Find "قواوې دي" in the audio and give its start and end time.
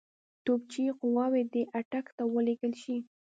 0.99-1.63